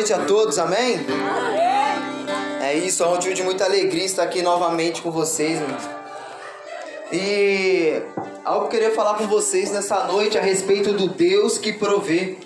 [0.00, 0.98] noite a todos, amém?
[2.62, 5.60] É isso, é um motivo de muita alegria estar aqui novamente com vocês.
[7.12, 8.00] E
[8.42, 12.38] algo que eu queria falar com vocês nessa noite a respeito do Deus que provê.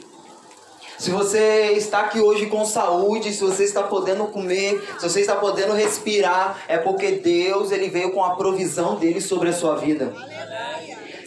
[0.98, 5.36] Se você está aqui hoje com saúde, se você está podendo comer, se você está
[5.36, 10.12] podendo respirar, é porque Deus ele veio com a provisão dele sobre a sua vida.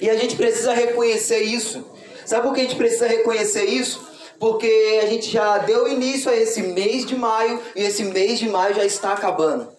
[0.01, 1.85] E a gente precisa reconhecer isso.
[2.25, 4.16] Sabe por que a gente precisa reconhecer isso?
[4.39, 8.47] Porque a gente já deu início a esse mês de maio e esse mês de
[8.47, 9.75] maio já está acabando.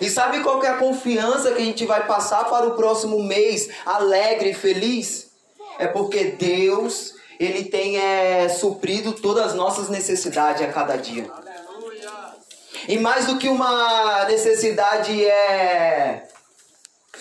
[0.00, 3.68] E sabe qual é a confiança que a gente vai passar para o próximo mês
[3.84, 5.30] alegre e feliz?
[5.78, 11.30] É porque Deus, Ele tem é, suprido todas as nossas necessidades a cada dia.
[12.88, 16.26] E mais do que uma necessidade é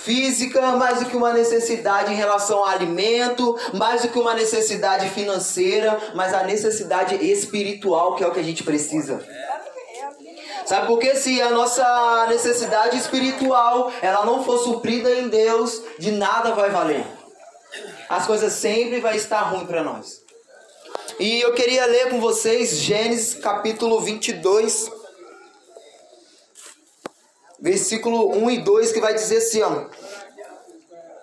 [0.04, 5.10] física, mais do que uma necessidade em relação ao alimento, mais do que uma necessidade
[5.10, 9.24] financeira, mas a necessidade espiritual que é o que a gente precisa.
[10.66, 16.12] Sabe por que se a nossa necessidade espiritual ela não for suprida em Deus, de
[16.12, 17.06] nada vai valer.
[18.10, 20.22] As coisas sempre vai estar ruim para nós.
[21.20, 25.01] E eu queria ler com vocês Gênesis capítulo 22
[27.62, 29.86] versículo 1 e 2, que vai dizer assim, ó.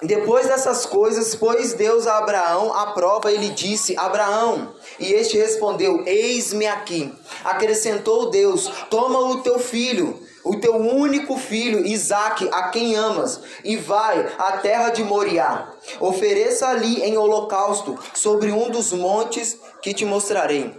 [0.00, 5.36] Depois dessas coisas, pôs Deus a Abraão à prova e lhe disse: Abraão, e este
[5.36, 7.12] respondeu: Eis-me aqui.
[7.44, 13.76] Acrescentou Deus: Toma o teu filho, o teu único filho, Isaque, a quem amas, e
[13.76, 15.72] vai à terra de Moriá.
[15.98, 20.72] Ofereça ali em holocausto sobre um dos montes que te mostrarei.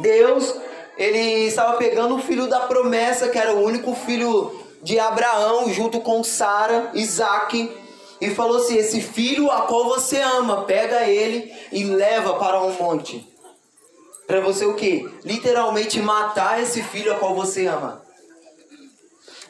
[0.00, 0.54] Deus,
[0.96, 6.00] ele estava pegando o filho da promessa, que era o único filho de Abraão junto
[6.00, 7.76] com Sara, Isaac,
[8.20, 12.72] e falou assim: Esse filho a qual você ama, pega ele e leva para um
[12.74, 13.28] monte.
[14.28, 15.08] Para você o que?
[15.24, 18.00] Literalmente matar esse filho a qual você ama.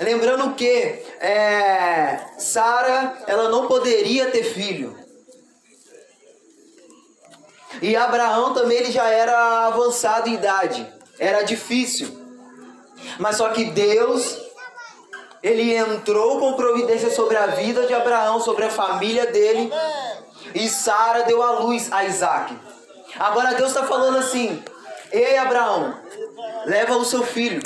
[0.00, 0.72] Lembrando que
[1.20, 4.96] é, Sara ela não poderia ter filho.
[7.82, 10.90] E Abraão também ele já era avançado em idade.
[11.18, 12.24] Era difícil.
[13.18, 14.45] Mas só que Deus
[15.46, 19.70] ele entrou com providência sobre a vida de Abraão, sobre a família dele.
[20.52, 22.58] E Sara deu a luz a Isaac.
[23.16, 24.60] Agora Deus está falando assim:
[25.12, 25.94] Ei Abraão,
[26.64, 27.62] leva o seu filho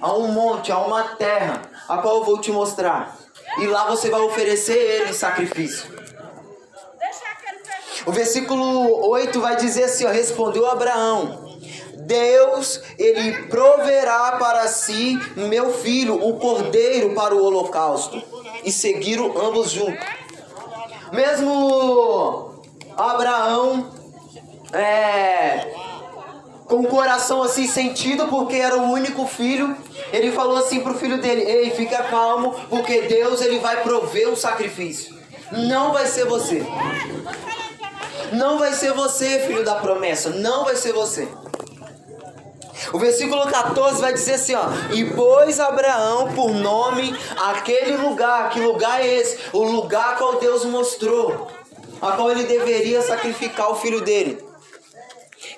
[0.00, 3.16] a um monte, a uma terra, a qual eu vou te mostrar.
[3.58, 5.90] E lá você vai oferecer ele em sacrifício.
[8.06, 11.49] O versículo 8 vai dizer assim: ó, Respondeu Abraão:
[12.10, 18.20] Deus, ele proverá para si meu filho, o cordeiro para o holocausto.
[18.64, 20.04] E seguiram ambos juntos.
[21.12, 22.64] Mesmo
[22.96, 23.92] Abraão,
[24.72, 25.72] é,
[26.66, 29.76] com o coração assim sentido, porque era o único filho,
[30.12, 34.36] ele falou assim pro filho dele: Ei, fica calmo, porque Deus ele vai prover o
[34.36, 35.14] sacrifício.
[35.52, 36.66] Não vai ser você.
[38.32, 40.30] Não vai ser você, filho da promessa.
[40.30, 41.28] Não vai ser você.
[42.92, 48.60] O versículo 14 vai dizer assim, ó: "E pôs Abraão por nome aquele lugar, que
[48.60, 49.38] lugar é esse?
[49.52, 51.48] O lugar qual Deus mostrou,
[52.00, 54.42] a qual ele deveria sacrificar o filho dele."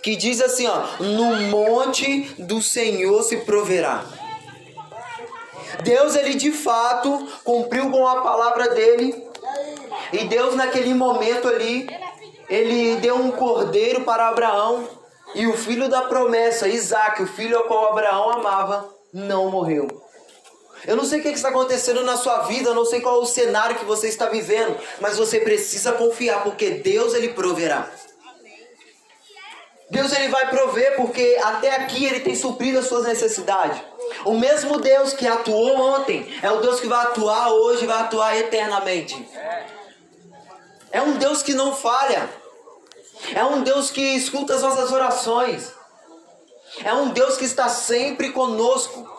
[0.03, 4.05] Que diz assim, ó: "No monte do Senhor se proverá."
[5.85, 9.27] Deus ele de fato cumpriu com a palavra dele.
[10.13, 11.89] E Deus naquele momento ali,
[12.49, 15.02] ele deu um cordeiro para Abraão
[15.35, 19.89] e o filho da promessa, Isaac, o filho ao qual Abraão amava, não morreu.
[20.87, 23.23] Eu não sei o que está acontecendo na sua vida, eu não sei qual é
[23.23, 27.89] o cenário que você está vivendo, mas você precisa confiar, porque Deus ele proverá.
[29.89, 33.81] Deus ele vai prover, porque até aqui ele tem suprido as suas necessidades.
[34.25, 38.37] O mesmo Deus que atuou ontem é o Deus que vai atuar hoje, vai atuar
[38.37, 39.29] eternamente.
[40.91, 42.29] É um Deus que não falha.
[43.35, 45.73] É um Deus que escuta as nossas orações.
[46.85, 49.11] É um Deus que está sempre conosco.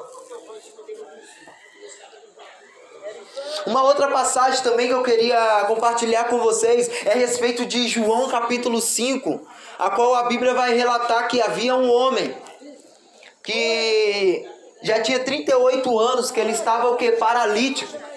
[3.65, 8.27] Uma outra passagem também que eu queria compartilhar com vocês é a respeito de João
[8.27, 9.47] capítulo 5,
[9.79, 12.35] a qual a Bíblia vai relatar que havia um homem
[13.41, 14.45] que
[14.81, 17.13] já tinha 38 anos, que ele estava o que?
[17.13, 18.12] Paralítico.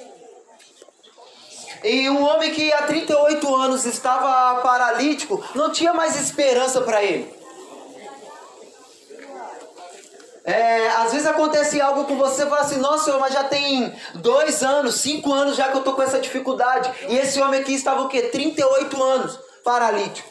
[1.85, 7.37] E um homem que há 38 anos estava paralítico, não tinha mais esperança para ele.
[10.47, 14.63] É, às vezes acontece algo com você e fala assim, nossa, mas já tem dois
[14.63, 16.89] anos, cinco anos já que eu tô com essa dificuldade.
[17.09, 18.23] E esse homem aqui estava o quê?
[18.23, 20.29] 38 anos, paralítico.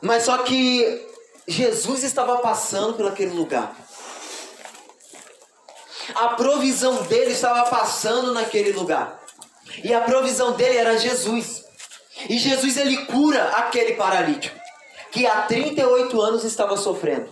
[0.00, 1.06] Mas só que
[1.46, 3.76] Jesus estava passando por aquele lugar.
[6.14, 9.19] A provisão dele estava passando naquele lugar.
[9.82, 11.64] E a provisão dele era Jesus.
[12.28, 14.58] E Jesus ele cura aquele paralítico
[15.10, 17.30] que há 38 anos estava sofrendo.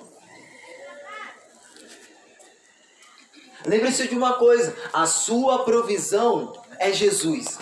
[3.65, 7.59] Lembre-se de uma coisa: a sua provisão é Jesus.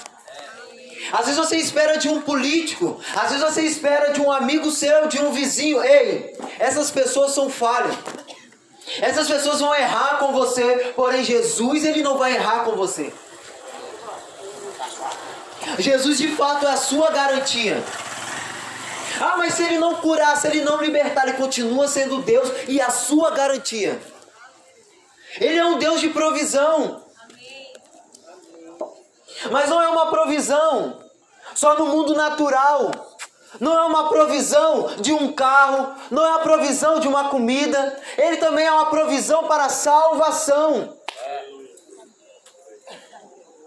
[1.12, 5.06] Às vezes você espera de um político, às vezes você espera de um amigo seu,
[5.06, 5.82] de um vizinho.
[5.82, 7.94] Ei, essas pessoas são falhas.
[9.00, 13.12] Essas pessoas vão errar com você, porém Jesus ele não vai errar com você.
[15.78, 17.82] Jesus de fato é a sua garantia.
[19.20, 22.80] Ah, mas se ele não curar, se ele não libertar, ele continua sendo Deus e
[22.80, 24.00] a sua garantia.
[25.40, 27.02] Ele é um Deus de provisão.
[29.50, 31.02] Mas não é uma provisão
[31.54, 32.90] só no mundo natural.
[33.58, 38.36] Não é uma provisão de um carro, não é a provisão de uma comida, ele
[38.36, 40.94] também é uma provisão para a salvação.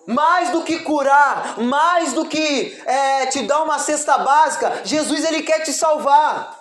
[0.10, 5.44] Mais do que curar, mais do que é, te dar uma cesta básica, Jesus ele
[5.44, 6.58] quer te salvar.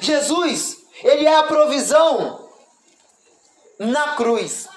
[0.00, 2.48] Jesus, ele é a provisão
[3.78, 4.68] na cruz.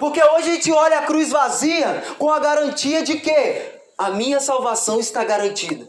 [0.00, 4.40] Porque hoje a gente olha a cruz vazia com a garantia de que a minha
[4.40, 5.88] salvação está garantida.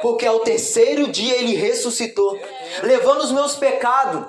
[0.00, 2.40] Porque ao terceiro dia ele ressuscitou,
[2.84, 4.26] levando os meus pecados.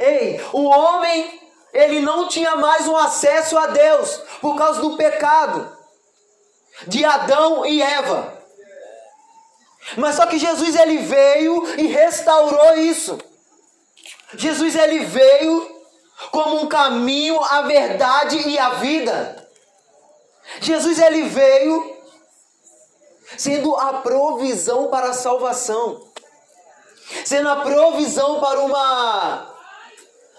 [0.00, 1.40] Ei, o homem,
[1.74, 5.76] ele não tinha mais um acesso a Deus por causa do pecado
[6.86, 8.32] de Adão e Eva.
[9.96, 13.18] Mas só que Jesus ele veio e restaurou isso.
[14.36, 15.82] Jesus ele veio
[16.30, 19.48] como um caminho, a verdade e a vida.
[20.60, 21.92] Jesus ele veio
[23.36, 26.06] sendo a provisão para a salvação,
[27.24, 29.53] sendo a provisão para uma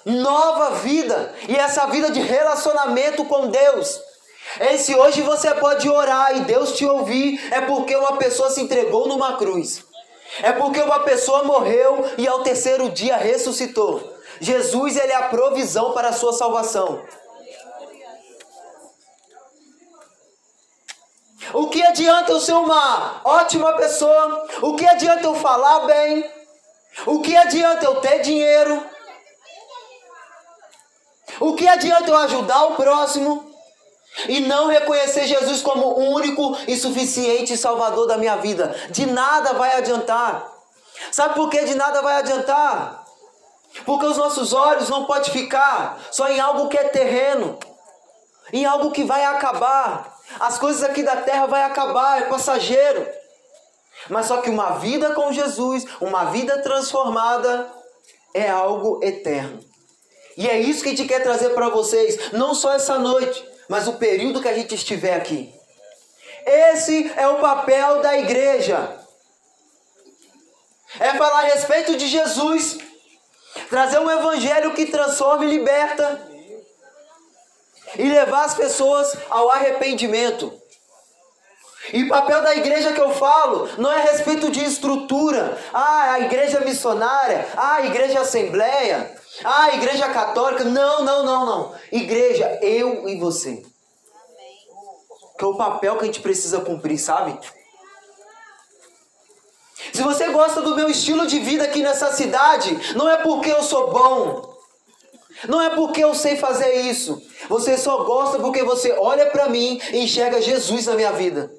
[0.05, 3.99] nova vida e essa vida de relacionamento com Deus.
[4.59, 8.61] E se hoje você pode orar e Deus te ouvir, é porque uma pessoa se
[8.61, 9.83] entregou numa cruz.
[10.41, 14.13] É porque uma pessoa morreu e ao terceiro dia ressuscitou.
[14.39, 17.03] Jesus ele é a provisão para a sua salvação.
[21.53, 24.47] O que adianta eu ser uma ótima pessoa?
[24.61, 26.29] O que adianta eu falar bem?
[27.05, 28.94] O que adianta eu ter dinheiro?
[31.39, 33.51] O que adianta eu ajudar o próximo
[34.27, 38.75] e não reconhecer Jesus como o único e suficiente Salvador da minha vida?
[38.89, 40.51] De nada vai adiantar.
[41.11, 43.03] Sabe por que de nada vai adiantar?
[43.85, 47.59] Porque os nossos olhos não podem ficar só em algo que é terreno,
[48.53, 50.15] em algo que vai acabar.
[50.39, 53.05] As coisas aqui da terra vai acabar, é passageiro.
[54.09, 57.69] Mas só que uma vida com Jesus, uma vida transformada,
[58.33, 59.59] é algo eterno.
[60.37, 63.87] E é isso que a gente quer trazer para vocês, não só essa noite, mas
[63.87, 65.53] o período que a gente estiver aqui.
[66.45, 68.99] Esse é o papel da igreja.
[70.99, 72.77] É falar a respeito de Jesus
[73.69, 76.21] Trazer um evangelho que transforma e liberta.
[77.97, 80.53] E levar as pessoas ao arrependimento.
[81.93, 85.57] E o papel da igreja que eu falo não é a respeito de estrutura.
[85.73, 87.47] Ah, a igreja missionária.
[87.55, 89.15] Ah, a igreja assembleia.
[89.43, 90.63] Ah, igreja católica.
[90.63, 91.75] Não, não, não, não.
[91.91, 93.63] Igreja, eu e você.
[95.37, 97.37] Que é o papel que a gente precisa cumprir, sabe?
[99.93, 103.61] Se você gosta do meu estilo de vida aqui nessa cidade, não é porque eu
[103.61, 104.55] sou bom.
[105.47, 107.21] Não é porque eu sei fazer isso.
[107.49, 111.51] Você só gosta porque você olha para mim e enxerga Jesus na minha vida.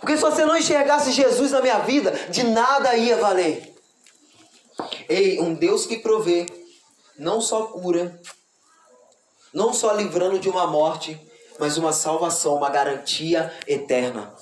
[0.00, 3.74] Porque se você não enxergasse Jesus na minha vida, de nada ia valer.
[5.08, 6.46] Ei, um Deus que provê,
[7.18, 8.20] não só cura,
[9.52, 11.20] não só livrando de uma morte,
[11.58, 14.34] mas uma salvação, uma garantia eterna.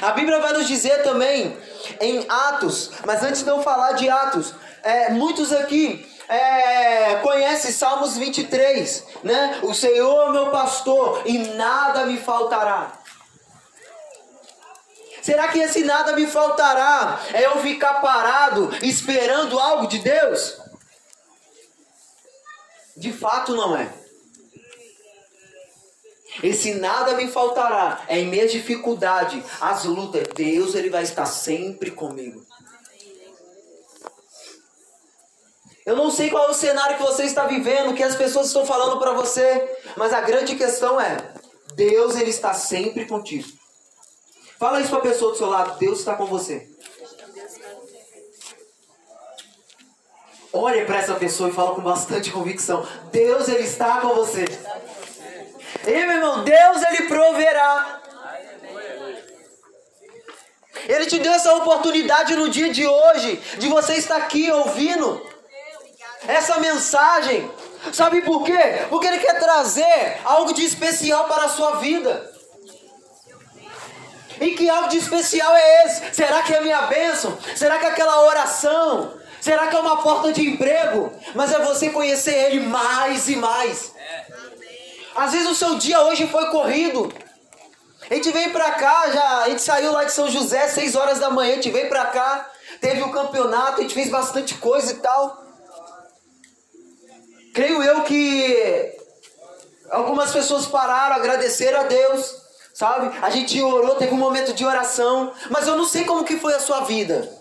[0.00, 1.56] A Bíblia vai nos dizer também
[2.00, 8.16] em Atos, mas antes de eu falar de Atos, é, muitos aqui é, conhecem Salmos
[8.16, 9.60] 23, né?
[9.62, 12.92] O Senhor é meu pastor e nada me faltará.
[15.22, 20.67] Será que esse nada me faltará é eu ficar parado esperando algo de Deus?
[22.98, 23.92] De fato não é.
[26.42, 28.04] Esse nada me faltará.
[28.08, 32.44] É em minha dificuldade, as lutas, Deus ele vai estar sempre comigo.
[35.86, 38.66] Eu não sei qual é o cenário que você está vivendo, que as pessoas estão
[38.66, 41.16] falando para você, mas a grande questão é:
[41.74, 43.48] Deus ele está sempre contigo.
[44.58, 45.78] Fala isso para a pessoa do seu lado.
[45.78, 46.68] Deus está com você.
[50.52, 52.86] Olhe para essa pessoa e fala com bastante convicção.
[53.12, 54.44] Deus, Ele está com você.
[55.86, 58.00] E meu irmão, Deus, Ele proverá.
[60.88, 65.26] Ele te deu essa oportunidade no dia de hoje, de você estar aqui ouvindo
[66.26, 67.50] essa mensagem.
[67.92, 68.86] Sabe por quê?
[68.88, 72.32] Porque Ele quer trazer algo de especial para a sua vida.
[74.40, 76.14] E que algo de especial é esse?
[76.14, 77.36] Será que é a minha bênção?
[77.54, 79.17] Será que é aquela oração?
[79.40, 81.12] Será que é uma porta de emprego?
[81.34, 83.92] Mas é você conhecer Ele mais e mais.
[85.14, 87.12] Às vezes o seu dia hoje foi corrido.
[88.10, 91.18] A gente veio pra cá, já, a gente saiu lá de São José, 6 horas
[91.18, 94.54] da manhã, a gente veio pra cá, teve o um campeonato, a gente fez bastante
[94.54, 95.44] coisa e tal.
[97.52, 98.96] Creio eu que
[99.90, 102.34] algumas pessoas pararam, agradeceram a Deus,
[102.72, 103.14] sabe?
[103.20, 106.54] A gente orou, teve um momento de oração, mas eu não sei como que foi
[106.54, 107.37] a sua vida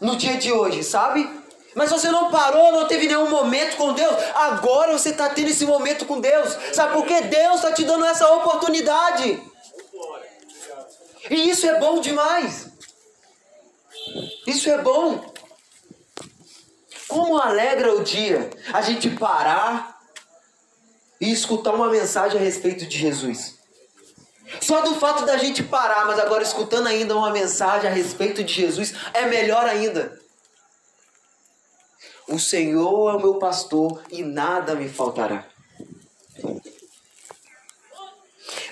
[0.00, 1.28] no dia de hoje, sabe?
[1.74, 4.14] Mas você não parou, não teve nenhum momento com Deus.
[4.34, 6.56] Agora você está tendo esse momento com Deus.
[6.72, 7.20] Sabe por quê?
[7.20, 9.40] Deus está te dando essa oportunidade.
[11.30, 12.68] E isso é bom demais.
[14.46, 15.32] Isso é bom.
[17.06, 20.00] Como alegra o dia a gente parar
[21.20, 23.59] e escutar uma mensagem a respeito de Jesus.
[24.60, 28.52] Só do fato da gente parar, mas agora escutando ainda uma mensagem a respeito de
[28.52, 30.18] Jesus, é melhor ainda.
[32.26, 35.44] O Senhor é o meu pastor e nada me faltará.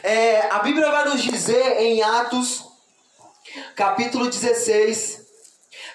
[0.03, 2.65] É, a Bíblia vai nos dizer em Atos,
[3.75, 5.27] capítulo 16,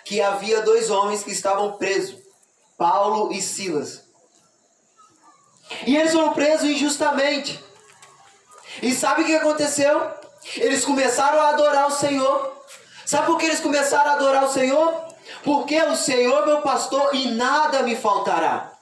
[0.04, 2.18] que havia dois homens que estavam presos,
[2.78, 4.04] Paulo e Silas.
[5.88, 7.64] E eles foram presos injustamente.
[8.84, 10.12] E sabe o que aconteceu?
[10.58, 12.66] Eles começaram a adorar o Senhor.
[13.06, 15.06] Sabe por que eles começaram a adorar o Senhor?
[15.42, 18.74] Porque o Senhor é meu pastor e nada me faltará.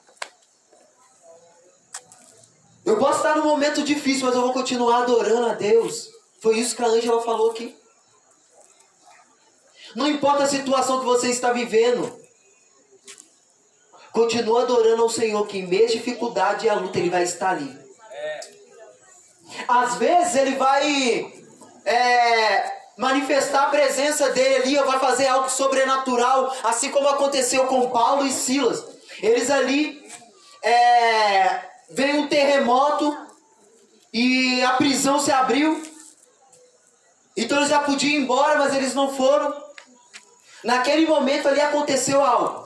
[2.84, 6.08] Eu posso estar num momento difícil, mas eu vou continuar adorando a Deus.
[6.40, 7.72] Foi isso que a Ângela falou aqui.
[9.94, 12.20] Não importa a situação que você está vivendo.
[14.10, 17.50] Continua adorando ao Senhor, que em meio à dificuldade e à luta, Ele vai estar
[17.50, 17.81] ali.
[19.68, 21.32] Às vezes Ele vai
[21.84, 28.26] é, manifestar a presença dele ali, vai fazer algo sobrenatural, assim como aconteceu com Paulo
[28.26, 28.84] e Silas.
[29.20, 30.02] Eles ali
[30.62, 33.16] é, veio um terremoto
[34.12, 35.82] e a prisão se abriu.
[37.36, 39.62] Então eles já podiam ir embora, mas eles não foram.
[40.62, 42.64] Naquele momento ali aconteceu algo.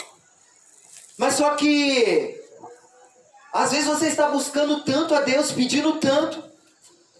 [1.16, 2.38] Mas só que
[3.52, 6.44] às vezes você está buscando tanto a Deus, pedindo tanto.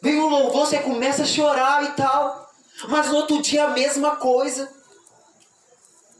[0.06, 2.48] Vem um louvor, você começa a chorar e tal.
[2.88, 4.70] Mas no outro dia a mesma coisa.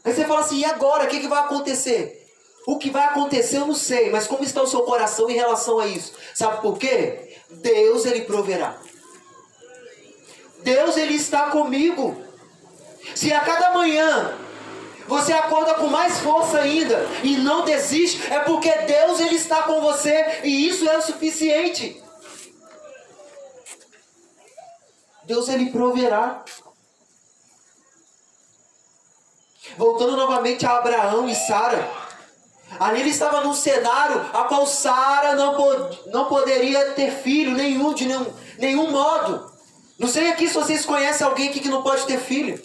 [0.03, 1.05] Aí você fala assim: e agora?
[1.05, 2.29] O que, que vai acontecer?
[2.67, 5.79] O que vai acontecer eu não sei, mas como está o seu coração em relação
[5.79, 6.11] a isso?
[6.35, 7.37] Sabe por quê?
[7.49, 8.75] Deus ele proverá.
[10.63, 12.21] Deus ele está comigo.
[13.15, 14.37] Se a cada manhã
[15.07, 19.79] você acorda com mais força ainda e não desiste, é porque Deus ele está com
[19.79, 22.05] você e isso é o suficiente.
[25.27, 26.43] Deus ele proverá.
[29.77, 31.91] Voltando novamente a Abraão e Sara.
[32.79, 37.93] Ali ele estava num cenário a qual Sara não, pod não poderia ter filho nenhum,
[37.93, 39.51] de nenhum, nenhum modo.
[39.99, 42.61] Não sei aqui se vocês conhecem alguém aqui que não pode ter filho.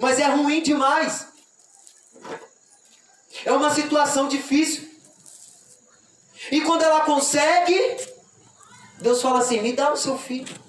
[0.00, 1.28] Mas é ruim demais.
[3.44, 4.90] É uma situação difícil.
[6.50, 7.96] E quando ela consegue,
[8.98, 10.61] Deus fala assim: me dá o seu filho.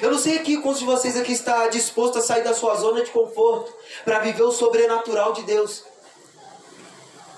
[0.00, 3.04] Eu não sei aqui quantos de vocês aqui está disposto a sair da sua zona
[3.04, 3.70] de conforto
[4.02, 5.84] para viver o sobrenatural de Deus.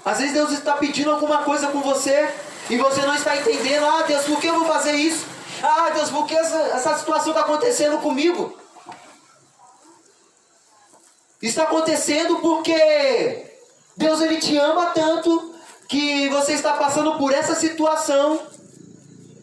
[0.04, 2.32] Às vezes Deus está pedindo alguma coisa com você
[2.70, 3.84] e você não está entendendo.
[3.84, 5.26] Ah, Deus, por que eu vou fazer isso?
[5.60, 8.56] Ah, Deus, por que essa, essa situação está acontecendo comigo?
[11.40, 13.58] Está acontecendo porque
[13.96, 15.52] Deus ele te ama tanto
[15.88, 18.40] que você está passando por essa situação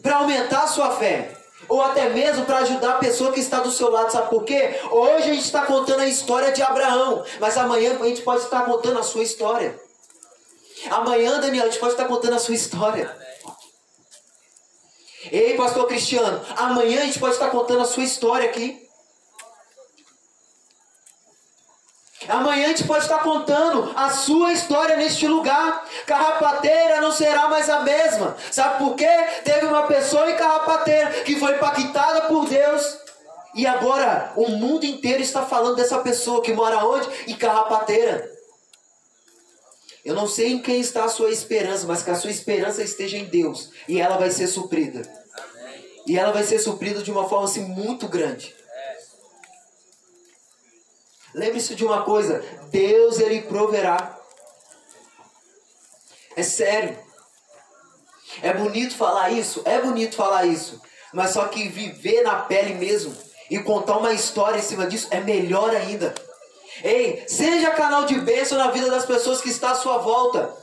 [0.02, 1.39] para aumentar a sua fé
[1.70, 4.80] ou até mesmo para ajudar a pessoa que está do seu lado, sabe por quê?
[4.90, 8.64] Hoje a gente está contando a história de Abraão, mas amanhã a gente pode estar
[8.64, 9.80] contando a sua história.
[10.90, 13.16] Amanhã, Daniel, a gente pode estar contando a sua história.
[15.30, 18.89] Ei, pastor Cristiano, amanhã a gente pode estar contando a sua história aqui.
[22.30, 25.84] Amanhã a gente pode estar contando a sua história neste lugar.
[26.06, 28.36] Carrapateira não será mais a mesma.
[28.52, 29.08] Sabe por quê?
[29.44, 32.98] Teve uma pessoa em Carrapateira que foi impactada por Deus
[33.54, 37.08] E agora o mundo inteiro está falando dessa pessoa que mora onde?
[37.26, 38.30] Em Carrapateira.
[40.04, 43.18] Eu não sei em quem está a sua esperança, mas que a sua esperança esteja
[43.18, 43.70] em Deus.
[43.88, 45.02] E ela vai ser suprida.
[46.06, 48.54] E ela vai ser suprida de uma forma assim muito grande.
[51.34, 54.18] Lembre-se de uma coisa: Deus ele proverá.
[56.36, 56.98] É sério.
[58.42, 59.62] É bonito falar isso?
[59.64, 60.80] É bonito falar isso.
[61.12, 63.16] Mas só que viver na pele mesmo
[63.50, 66.14] e contar uma história em cima disso é melhor ainda.
[66.82, 70.56] Ei, seja canal de bênção na vida das pessoas que está à sua volta.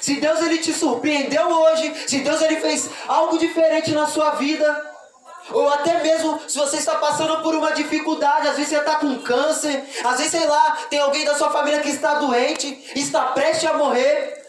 [0.00, 4.93] Se Deus ele te surpreendeu hoje, se Deus ele fez algo diferente na sua vida,
[5.50, 9.18] ou até mesmo se você está passando por uma dificuldade, às vezes você está com
[9.20, 13.68] câncer, às vezes, sei lá, tem alguém da sua família que está doente, está prestes
[13.68, 14.42] a morrer.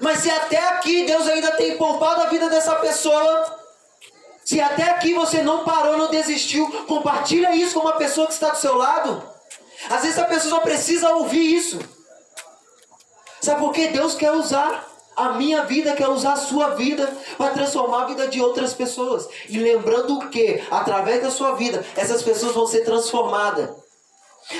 [0.00, 3.58] Mas se até aqui Deus ainda tem poupado a vida dessa pessoa,
[4.44, 8.50] se até aqui você não parou, não desistiu, compartilha isso com uma pessoa que está
[8.50, 9.22] do seu lado.
[9.88, 11.78] Às vezes a pessoa só precisa ouvir isso.
[13.40, 17.50] Sabe por que Deus quer usar a minha vida, quer usar a sua vida para
[17.50, 19.28] transformar a vida de outras pessoas.
[19.48, 23.70] E lembrando que, através da sua vida, essas pessoas vão ser transformadas.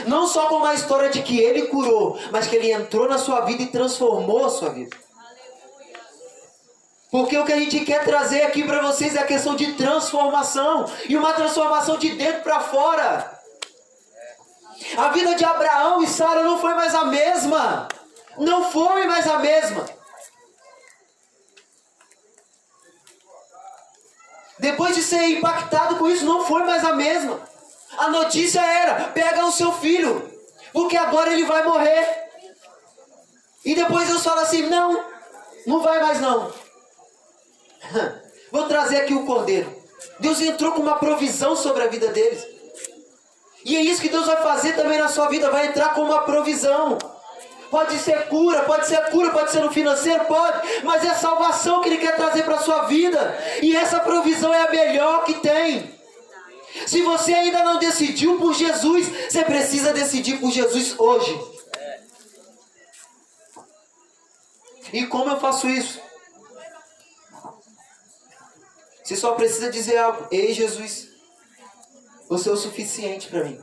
[0.07, 3.41] Não só com uma história de que ele curou, mas que ele entrou na sua
[3.41, 4.97] vida e transformou a sua vida.
[7.11, 10.85] Porque o que a gente quer trazer aqui para vocês é a questão de transformação
[11.09, 13.41] e uma transformação de dentro para fora.
[14.97, 17.89] A vida de Abraão e Sara não foi mais a mesma.
[18.37, 19.85] Não foi mais a mesma.
[24.59, 27.41] Depois de ser impactado com isso, não foi mais a mesma.
[27.99, 30.31] A notícia era: pega o seu filho,
[30.73, 32.25] porque agora ele vai morrer.
[33.65, 35.05] E depois Deus fala assim: não,
[35.67, 36.53] não vai mais não.
[38.53, 39.83] Vou trazer aqui o cordeiro.
[40.21, 42.47] Deus entrou com uma provisão sobre a vida deles.
[43.65, 46.23] E é isso que Deus vai fazer também na sua vida, vai entrar com uma
[46.23, 46.99] provisão.
[47.75, 51.89] Pode ser cura, pode ser cura, pode ser no financeiro, pode, mas é salvação que
[51.89, 53.37] Ele quer trazer para a sua vida.
[53.61, 55.93] E essa provisão é a melhor que tem.
[56.87, 61.37] Se você ainda não decidiu por Jesus, você precisa decidir por Jesus hoje.
[64.93, 66.01] E como eu faço isso?
[69.03, 70.29] Você só precisa dizer algo.
[70.31, 71.09] Ei, Jesus,
[72.29, 73.61] você é o suficiente para mim.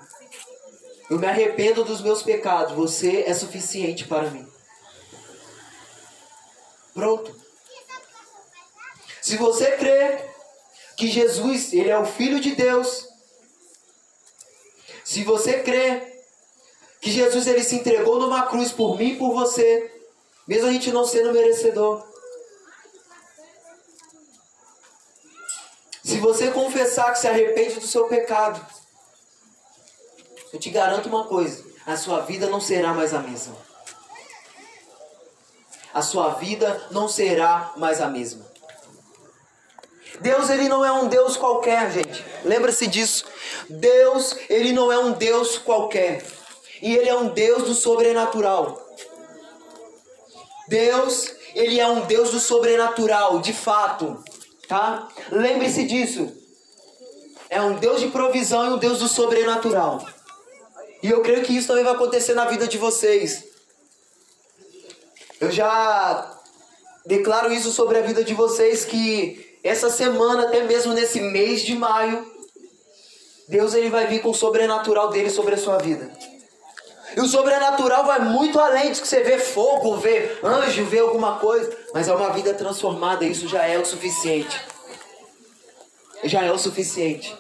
[1.12, 2.74] Eu me arrependo dos meus pecados.
[2.74, 4.48] Você é suficiente para mim.
[6.94, 7.36] Pronto.
[9.22, 10.24] Se você crê
[10.96, 13.10] que Jesus, ele é o filho de Deus,
[15.04, 16.24] se você crê
[17.02, 19.92] que Jesus ele se entregou numa cruz por mim e por você,
[20.48, 22.10] mesmo a gente não sendo merecedor,
[26.04, 28.60] Se você confessar que se arrepende do seu pecado,
[30.54, 33.56] eu te garanto uma coisa: a sua vida não será mais a mesma.
[35.94, 38.50] A sua vida não será mais a mesma.
[40.22, 42.26] Deus ele não é um Deus qualquer, gente.
[42.46, 43.26] Lembra-se disso.
[43.70, 46.26] Deus ele não é um Deus qualquer.
[46.82, 48.80] E ele é um Deus do sobrenatural.
[50.68, 54.24] Deus, ele é um Deus do sobrenatural, de fato
[54.72, 55.10] tá?
[55.30, 56.32] Lembre-se disso.
[57.50, 60.08] É um Deus de provisão e um Deus do sobrenatural.
[61.02, 63.44] E eu creio que isso também vai acontecer na vida de vocês.
[65.40, 66.40] Eu já
[67.06, 71.76] declaro isso sobre a vida de vocês que essa semana, até mesmo nesse mês de
[71.76, 72.30] maio,
[73.48, 76.12] Deus ele vai vir com o sobrenatural dele sobre a sua vida.
[77.16, 81.40] E o sobrenatural vai muito além de que você vê fogo, vê anjo, vê alguma
[81.40, 81.76] coisa.
[81.94, 84.62] Mas é uma vida transformada, isso já é o suficiente.
[86.24, 87.36] Já é o suficiente.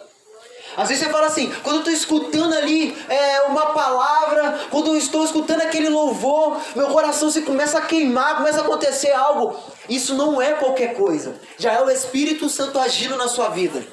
[0.78, 4.98] Às vezes você fala assim, quando eu estou escutando ali é, uma palavra, quando eu
[4.98, 9.56] estou escutando aquele louvor, meu coração se começa a queimar, começa a acontecer algo.
[9.90, 11.36] Isso não é qualquer coisa.
[11.58, 13.84] Já é o Espírito Santo agindo na sua vida.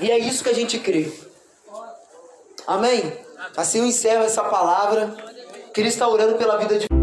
[0.00, 1.12] E é isso que a gente crê.
[2.66, 3.12] Amém?
[3.56, 5.14] Assim eu encerro essa palavra.
[5.72, 6.93] Queria estar orando pela vida de